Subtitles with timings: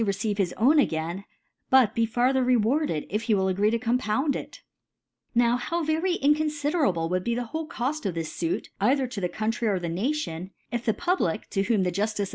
[0.03, 1.23] receive his own again,
[1.69, 4.63] but be farther rewarded, if he wil( agree to compound it?
[5.35, 9.29] Now how very inconfiderable would be the whole Coft of this Suit either to the
[9.29, 12.29] County or the Nation; If the Ehiblic, to whom the Juftice of.